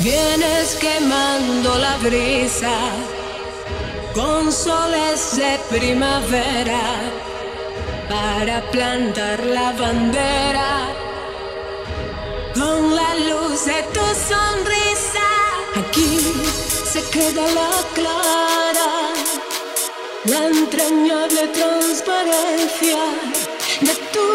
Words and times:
Vienes 0.00 0.76
quemando 0.78 1.78
la 1.78 1.96
brisa 2.02 2.68
con 4.14 4.52
soles 4.52 5.36
de 5.36 5.58
primavera 5.74 6.82
para 8.10 8.60
plantar 8.70 9.42
la 9.46 9.72
bandera 9.72 11.03
luz 13.18 13.64
de 13.64 13.82
tu 13.94 14.00
sonrisa. 14.30 15.28
Aquí 15.76 16.18
se 16.84 17.00
queda 17.10 17.42
la 17.42 17.70
clara, 17.94 19.12
la 20.24 20.46
entrañable 20.48 21.48
transparencia 21.48 23.02
de 23.80 23.94
tu 24.12 24.30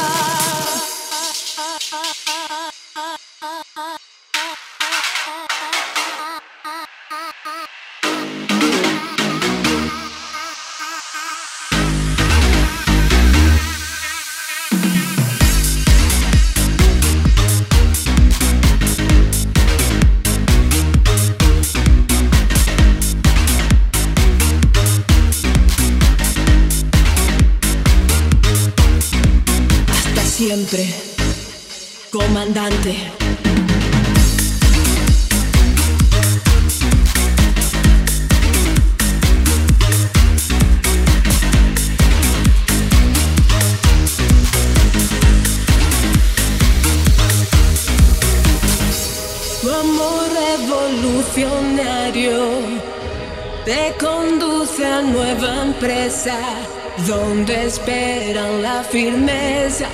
firmeza 58.90 59.86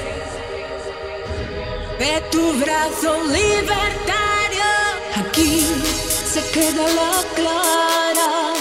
de 1.98 2.14
tu 2.30 2.52
brazo 2.54 3.12
libertario. 3.38 4.70
Aquí 5.20 5.66
se 6.32 6.40
queda 6.52 6.84
la 7.00 7.12
clara, 7.38 8.54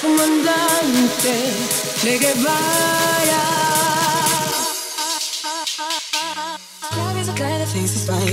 comandante 0.00 1.36
de 2.02 2.18
Guevara. 2.18 4.07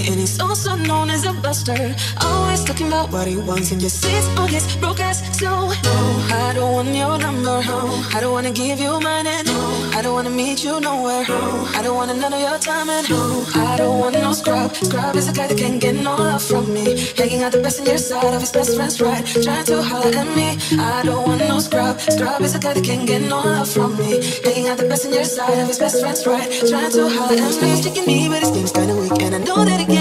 and 0.10 0.20
he's 0.20 0.40
also 0.40 0.76
known 0.76 1.10
as 1.10 1.26
a 1.26 1.34
buster. 1.34 1.78
Always 2.22 2.64
talking 2.64 2.88
about 2.88 3.12
what 3.12 3.28
he 3.28 3.38
wants 3.38 3.72
and 3.72 3.82
just 3.82 4.02
sits 4.02 4.28
on 4.38 4.48
his 4.50 4.66
broke 4.78 5.00
ass. 5.00 5.38
So, 5.40 5.50
no, 5.66 6.00
I 6.44 6.54
don't 6.54 6.74
want 6.74 6.90
your 6.96 7.18
number. 7.18 7.44
No, 7.46 7.80
I 8.16 8.20
don't 8.22 8.34
wanna 8.34 8.52
give 8.52 8.80
you 8.80 9.00
mine. 9.00 9.28
And 9.28 9.46
no, 9.48 9.60
I 9.98 10.02
don't 10.02 10.14
wanna 10.14 10.30
meet 10.30 10.64
you 10.64 10.80
nowhere. 10.80 11.26
No, 11.28 11.68
I 11.78 11.82
don't 11.84 11.96
wanna 11.96 12.14
none 12.16 12.34
of 12.34 12.42
your 12.42 12.58
time. 12.60 12.90
And 12.90 13.10
no, 13.10 13.46
I 13.56 13.78
don't 13.78 14.00
want 14.00 14.14
no 14.16 14.34
scrub. 14.34 14.76
Scrub 14.76 15.16
is 15.16 15.28
a 15.30 15.34
guy 15.34 15.48
that 15.48 15.58
can't 15.58 15.80
get 15.82 15.96
no 15.96 16.16
love 16.16 16.44
from 16.44 16.66
me. 16.74 16.86
Hanging 17.18 17.44
out 17.44 17.52
the 17.52 17.62
best 17.62 17.80
in 17.80 17.86
your 17.86 17.98
side 17.98 18.34
of 18.34 18.42
his 18.42 18.52
best 18.52 18.76
friend's 18.76 19.00
right. 19.02 19.24
Trying 19.46 19.66
to 19.66 19.82
holler 19.82 20.14
at 20.22 20.28
me. 20.36 20.58
I 20.80 21.04
don't 21.04 21.28
want 21.28 21.42
no 21.42 21.60
scrub. 21.60 22.00
Scrub 22.02 22.42
is 22.42 22.56
a 22.56 22.60
guy 22.60 22.74
that 22.74 22.84
can't 22.84 23.08
get 23.08 23.22
no 23.22 23.42
love 23.42 23.70
from 23.70 23.98
me. 23.98 24.12
Hanging 24.44 24.68
out 24.70 24.78
the 24.78 24.88
best 24.88 25.06
in 25.06 25.14
your 25.14 25.24
side 25.26 25.58
of 25.62 25.68
his 25.68 25.80
best 25.80 26.02
friend's 26.02 26.26
right. 26.26 26.48
Trying 26.70 26.92
to 26.98 27.02
holler 27.16 27.38
at 27.46 27.56
me. 27.62 27.70
He's 27.76 28.08
me, 28.08 28.28
but 28.30 28.40
his 28.44 28.52
game's 28.52 28.72
kinda 28.72 28.96
weak. 28.96 29.22
And 29.26 29.36
I 29.36 29.40
know 29.40 29.64
that 29.66 29.80
it 29.82 29.95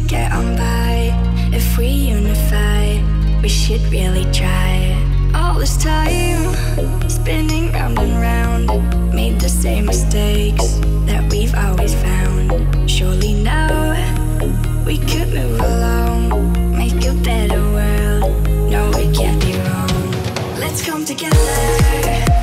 get 0.00 0.30
on 0.32 0.56
by 0.56 1.10
if 1.52 1.78
we 1.78 1.86
unify. 1.88 3.00
We 3.42 3.48
should 3.48 3.82
really 3.84 4.24
try. 4.32 4.94
All 5.34 5.54
this 5.58 5.76
time 5.76 6.54
spinning 7.08 7.72
round 7.72 7.98
and 7.98 8.20
round, 8.20 9.14
made 9.14 9.40
the 9.40 9.48
same 9.48 9.86
mistakes 9.86 10.78
that 11.06 11.30
we've 11.30 11.54
always 11.54 11.94
found. 11.94 12.90
Surely 12.90 13.34
now 13.34 13.92
we 14.84 14.98
could 14.98 15.28
move 15.28 15.60
along, 15.60 16.76
make 16.76 17.04
a 17.06 17.14
better 17.22 17.60
world. 17.62 18.46
No, 18.70 18.90
we 18.96 19.12
can't 19.14 19.40
be 19.40 19.52
wrong. 19.58 20.58
Let's 20.58 20.84
come 20.84 21.04
together. 21.04 22.34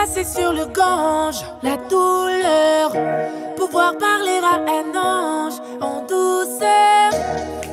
passer 0.00 0.24
sur 0.24 0.52
le 0.52 0.64
gange, 0.66 1.42
la 1.62 1.76
douleur. 1.88 2.90
Pouvoir 3.56 3.92
parler 3.98 4.38
à 4.52 4.56
un 4.58 4.96
ange 4.96 5.54
en 5.80 6.00
douceur. 6.02 7.10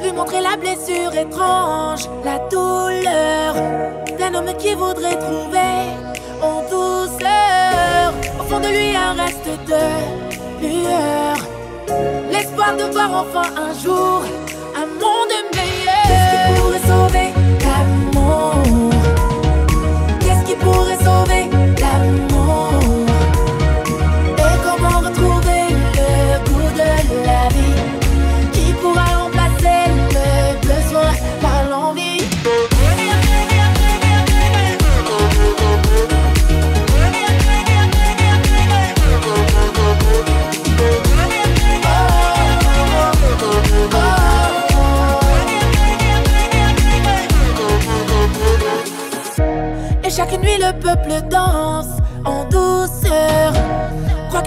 Lui 0.04 0.12
montrer 0.12 0.42
la 0.42 0.58
blessure 0.58 1.14
étrange, 1.16 2.02
la 2.26 2.40
douleur. 2.50 3.54
D'un 4.20 4.34
homme 4.36 4.54
qui 4.58 4.74
voudrait 4.74 5.18
trouver 5.18 5.84
en 6.42 6.58
douceur. 6.70 8.14
Au 8.40 8.44
fond 8.44 8.60
de 8.60 8.68
lui, 8.68 8.94
un 8.96 9.14
reste 9.24 9.50
de 9.72 10.62
lueur. 10.62 11.36
L'espoir 12.32 12.76
de 12.78 12.84
voir 12.94 13.10
enfin 13.24 13.50
un 13.56 13.74
jour 13.82 14.22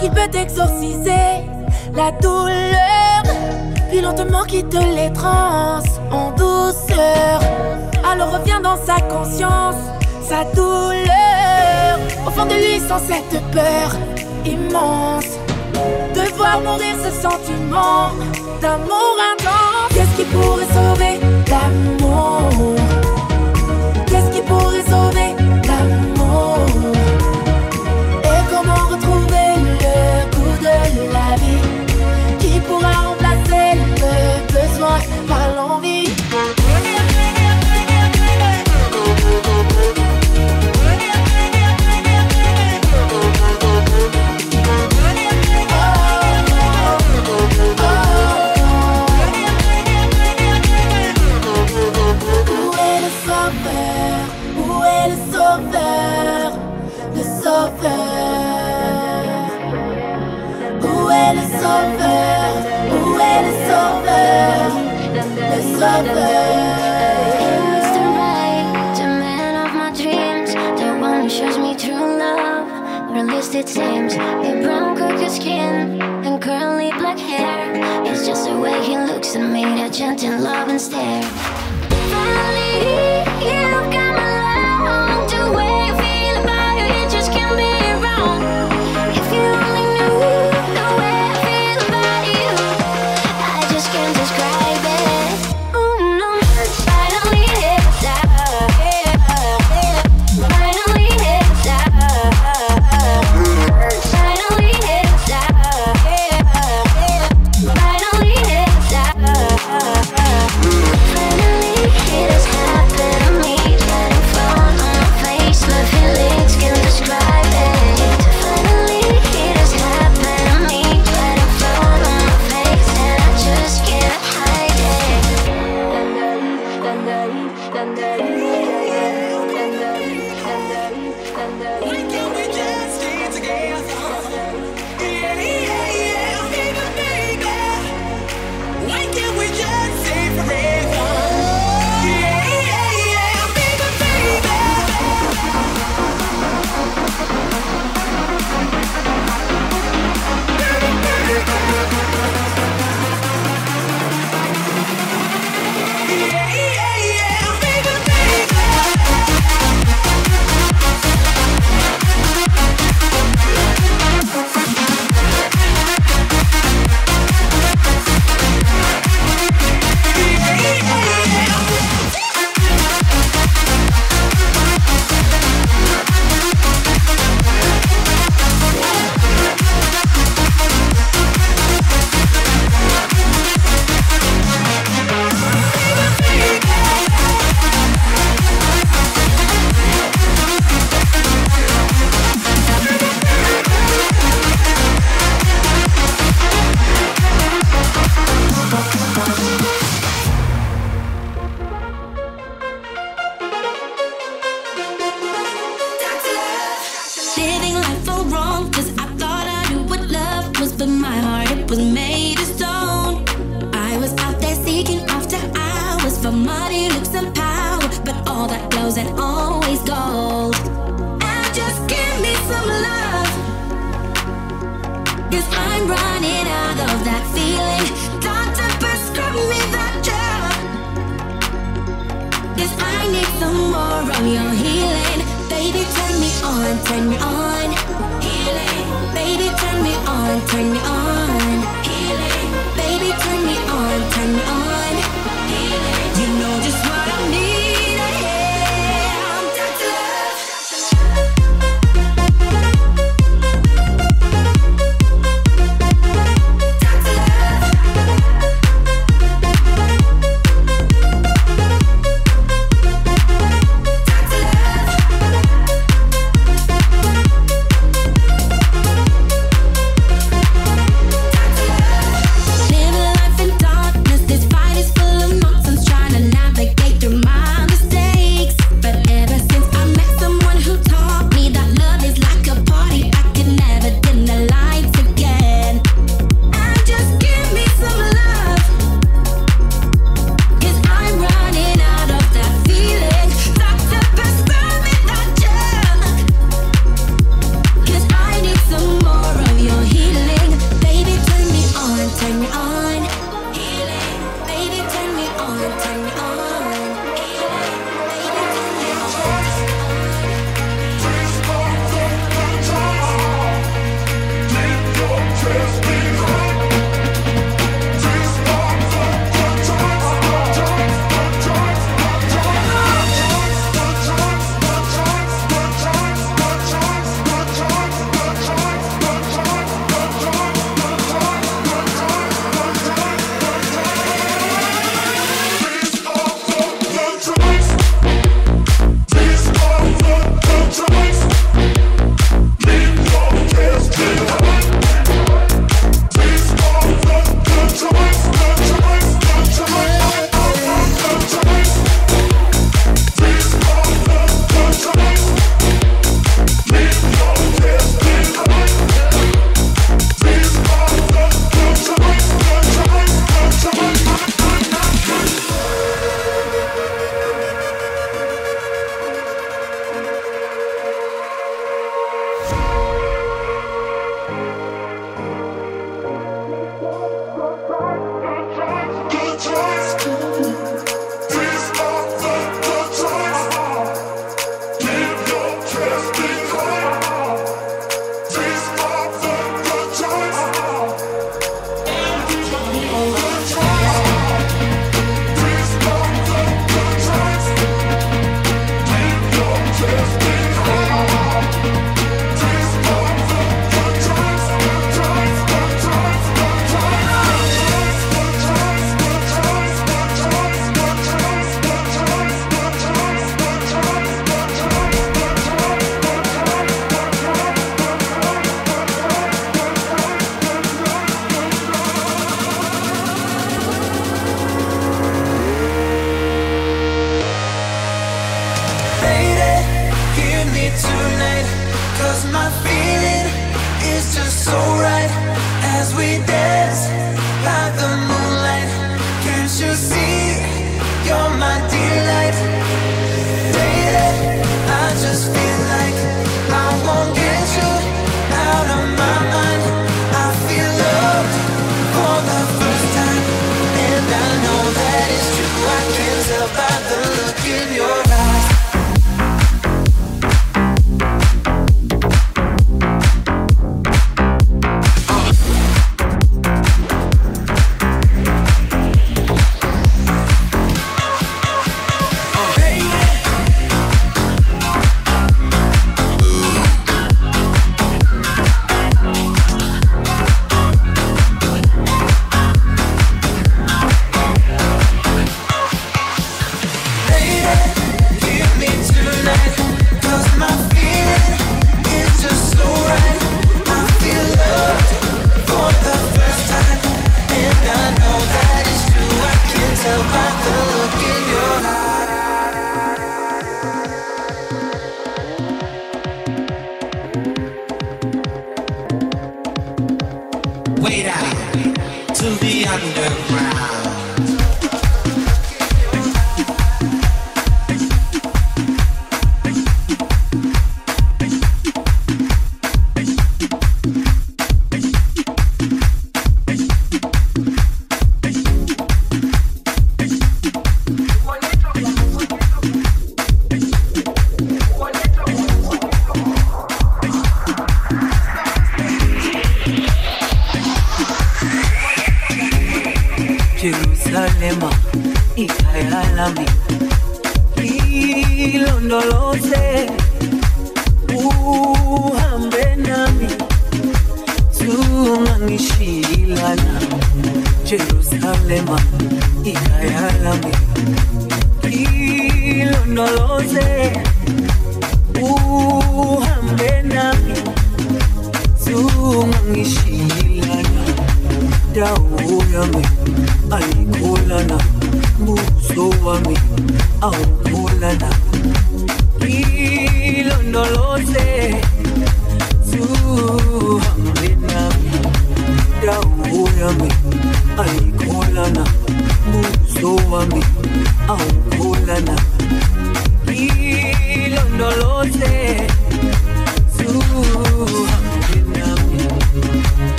qui 0.00 0.08
peut 0.08 0.38
exorciser 0.38 1.42
la 1.94 2.10
douleur, 2.12 3.38
puis 3.90 4.00
lentement 4.00 4.44
quitte 4.46 4.70
te 4.70 4.78
les 4.78 5.12
transe 5.12 5.84
en 6.10 6.30
douceur. 6.30 7.40
Alors 8.10 8.38
revient 8.38 8.60
dans 8.62 8.76
sa 8.76 8.98
conscience, 9.02 9.74
sa 10.26 10.44
douleur. 10.54 11.98
Au 12.26 12.30
fond 12.30 12.46
de 12.46 12.54
lui, 12.54 12.80
sans 12.80 12.98
cette 12.98 13.42
peur 13.50 13.94
immense 14.46 15.26
de 16.14 16.20
voir 16.36 16.60
mourir 16.60 16.96
ce 17.04 17.10
sentiment 17.20 18.10
d'amour 18.62 19.16
intense. 19.34 19.92
Qu'est-ce 19.92 20.16
qui 20.16 20.24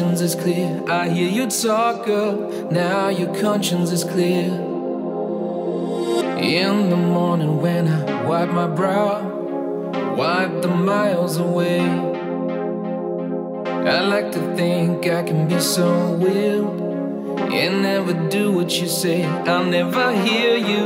conscience 0.00 0.22
is 0.22 0.34
clear. 0.34 0.82
I 0.90 1.10
hear 1.10 1.28
you 1.28 1.46
talk, 1.46 2.06
girl. 2.06 2.34
Now 2.72 3.10
your 3.10 3.34
conscience 3.38 3.92
is 3.92 4.02
clear. 4.02 4.46
In 6.56 6.88
the 6.88 6.96
morning 6.96 7.60
when 7.60 7.86
I 7.86 8.24
wipe 8.26 8.48
my 8.50 8.66
brow, 8.66 9.10
wipe 10.16 10.62
the 10.62 10.68
miles 10.68 11.36
away. 11.36 11.80
I 13.94 14.00
like 14.14 14.32
to 14.32 14.40
think 14.56 15.06
I 15.06 15.22
can 15.22 15.46
be 15.46 15.60
so 15.60 15.86
wild 16.22 16.80
and 17.58 17.74
never 17.90 18.14
do 18.30 18.52
what 18.56 18.70
you 18.80 18.88
say. 18.88 19.22
I'll 19.52 19.66
never 19.78 20.04
hear 20.24 20.56
you 20.56 20.82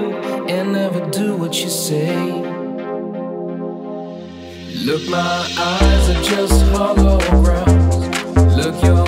and 0.54 0.72
never 0.72 1.00
do 1.18 1.36
what 1.36 1.54
you 1.62 1.70
say. 1.70 2.16
Look, 4.88 5.02
my 5.08 5.32
eyes 5.72 6.04
are 6.12 6.22
just 6.34 6.56
holograms. 6.72 7.84
Look, 8.58 8.82
your 8.82 9.03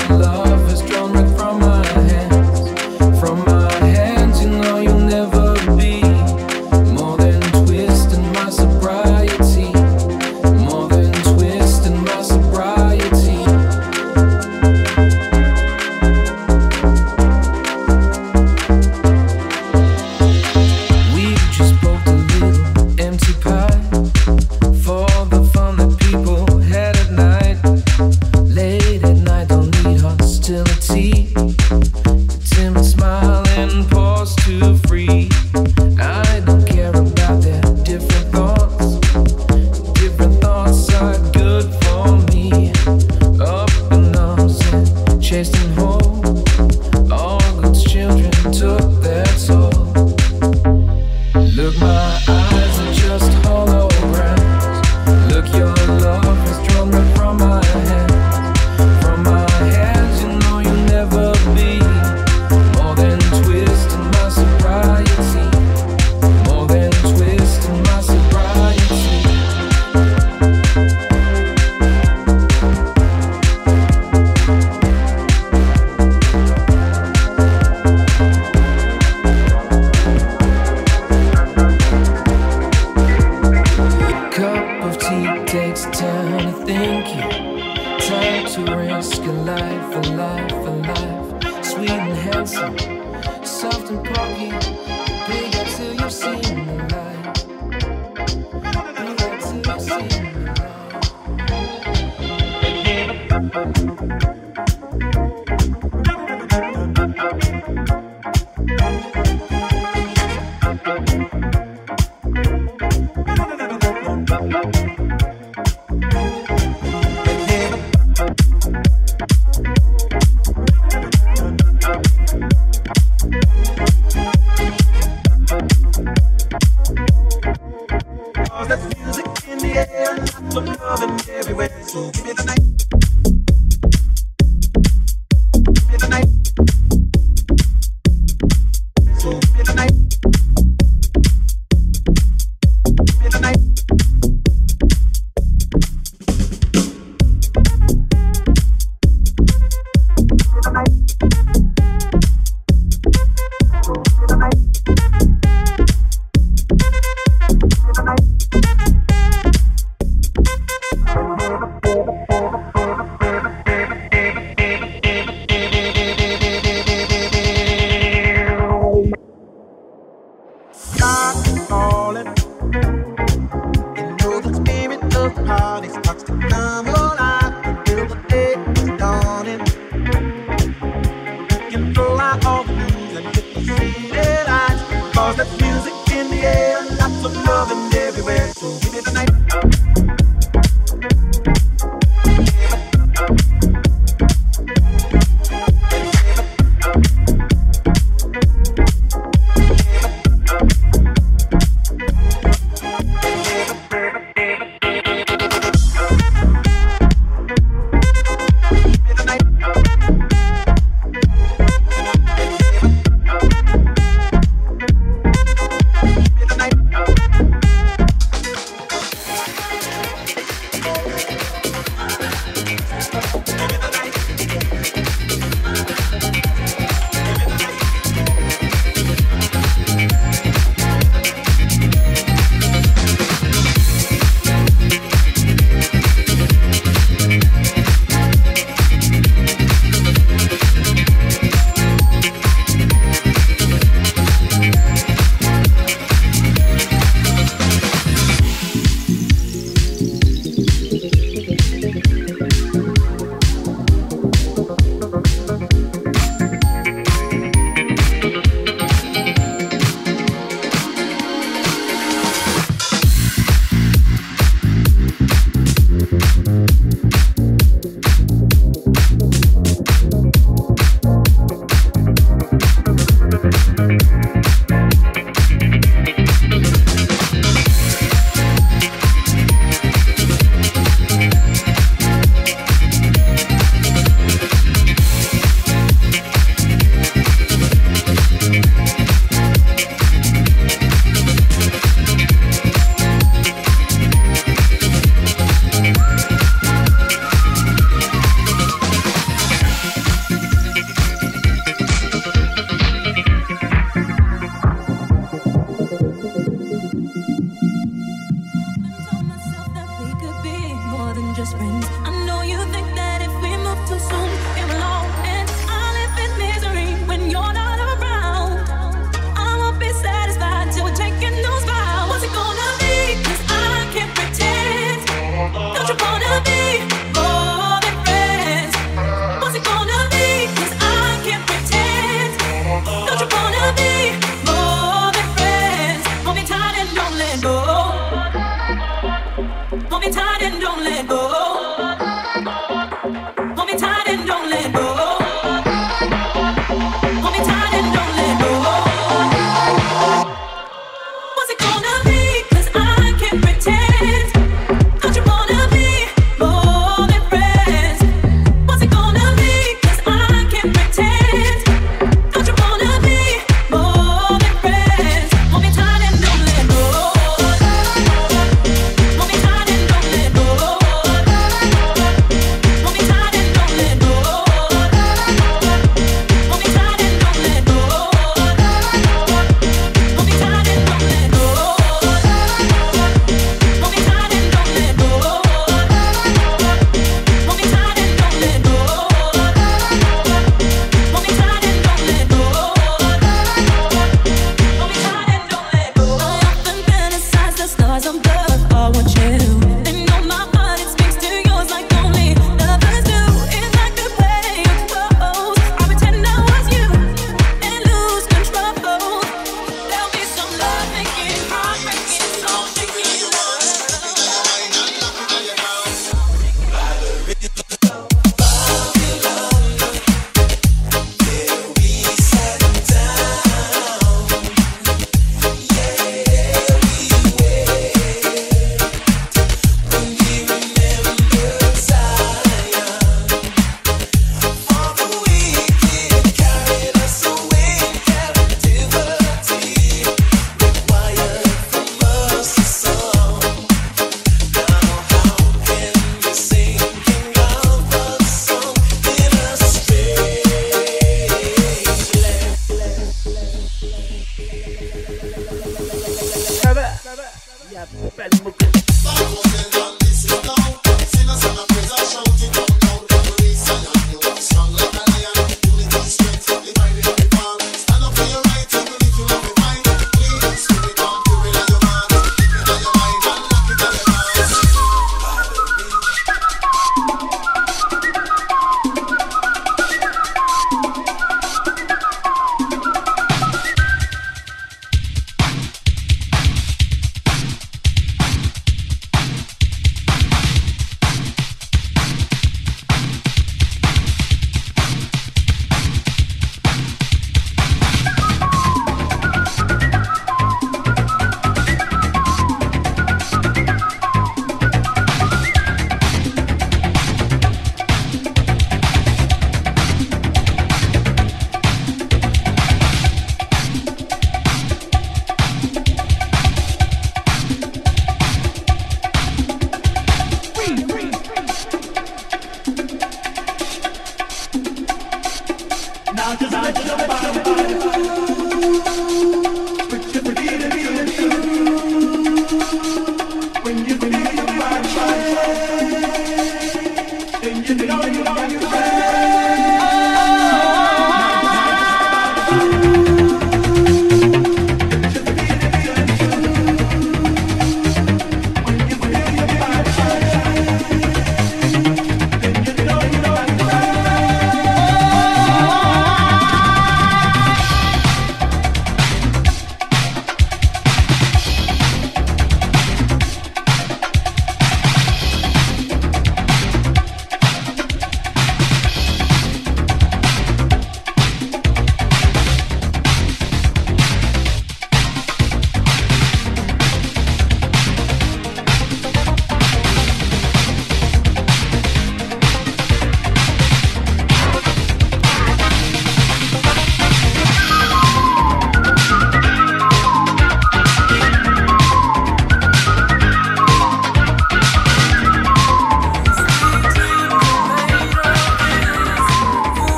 high. 175.44 175.65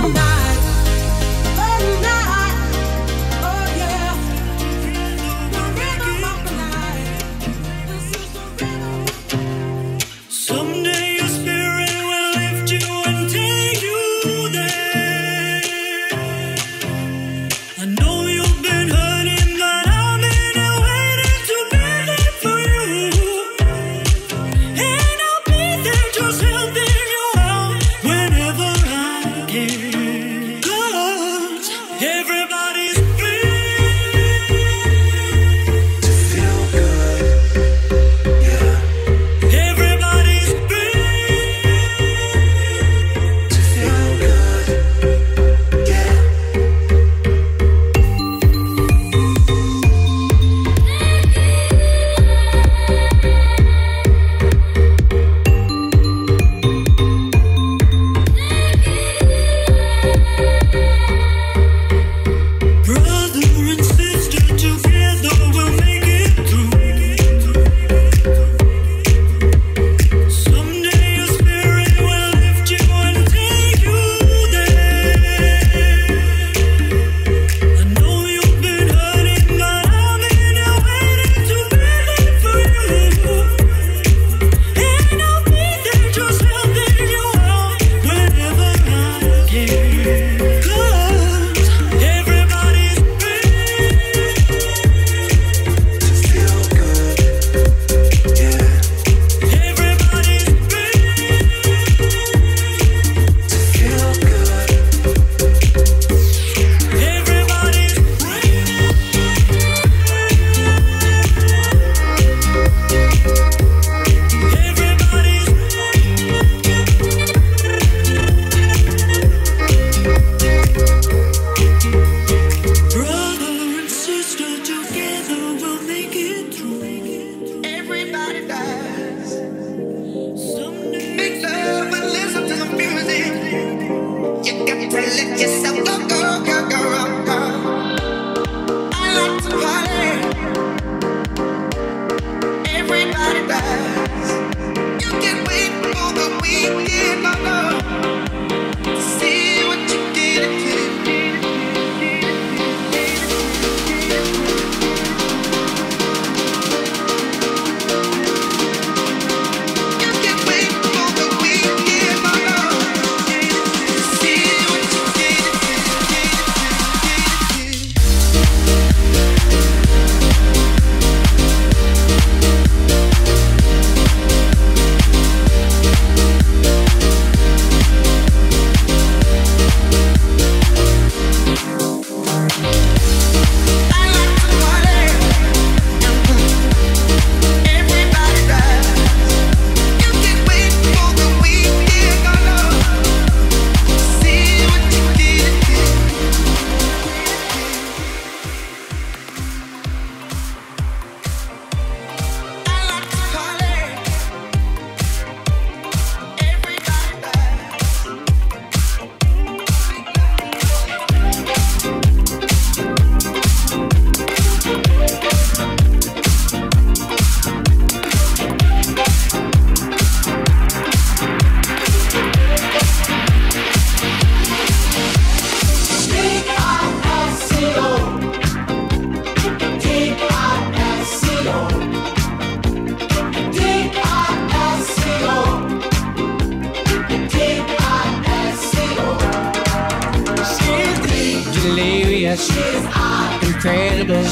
incredible, 243.66 244.24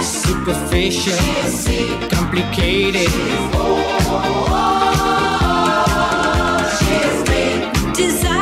superficial, 0.00 1.18
complicated. 2.08 3.10
She's 6.78 7.94
Desire. 7.96 8.33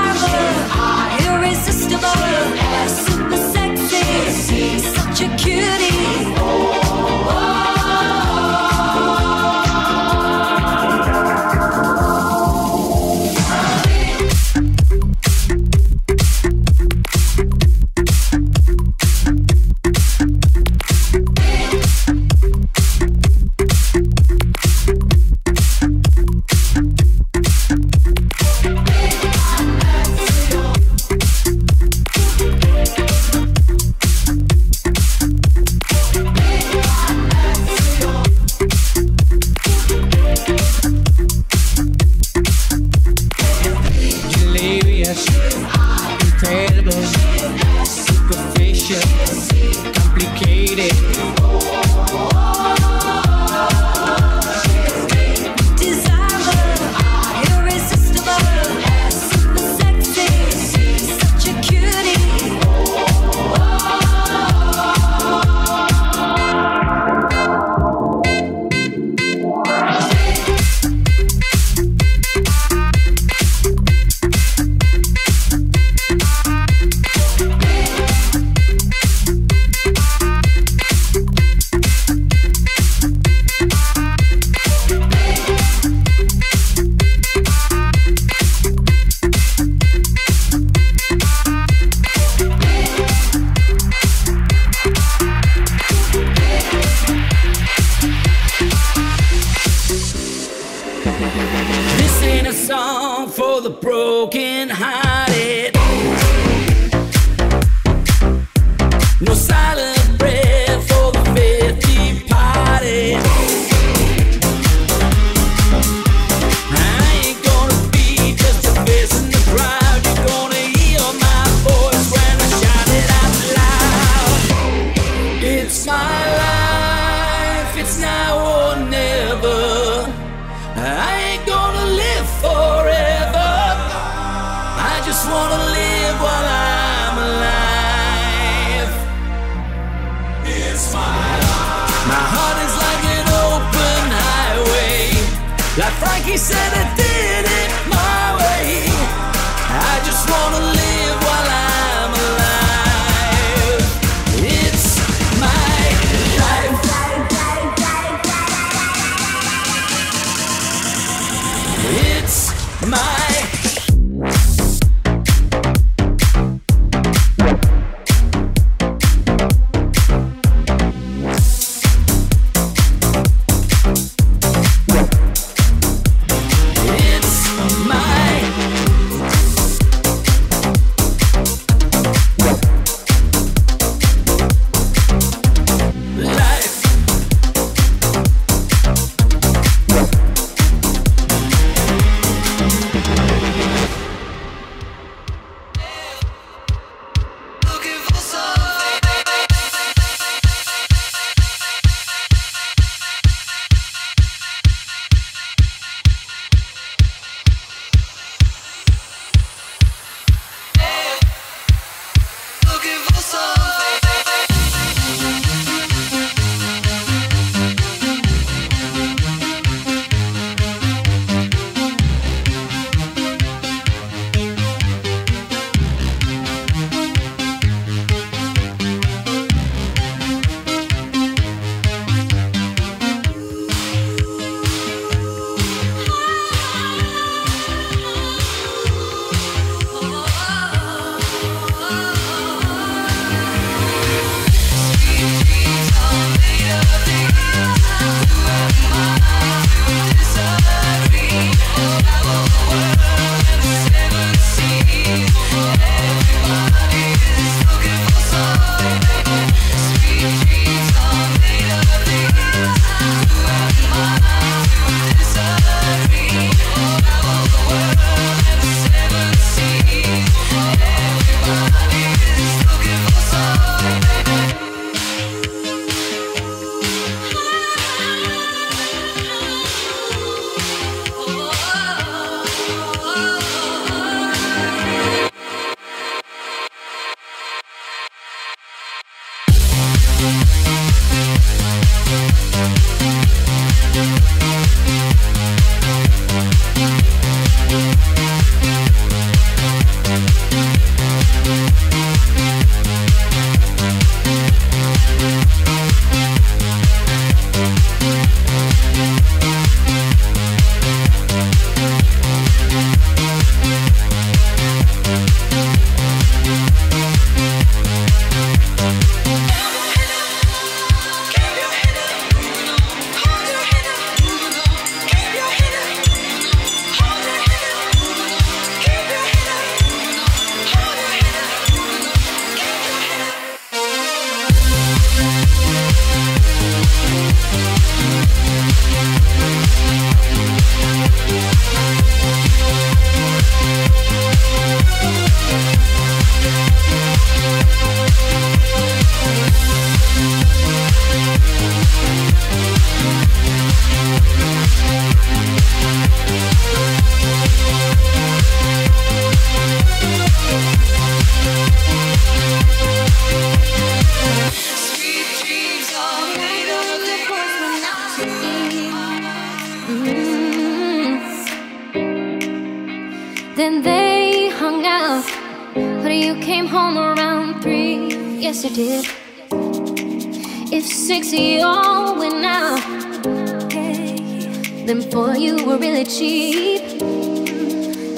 cheap. 386.04 386.82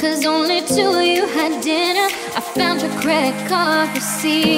Cause 0.00 0.24
only 0.26 0.60
two 0.62 0.88
of 0.88 1.02
you 1.04 1.26
had 1.28 1.62
dinner. 1.62 2.08
I 2.36 2.40
found 2.54 2.80
your 2.82 2.90
credit 3.00 3.48
card 3.48 3.90
receipt. 3.94 4.53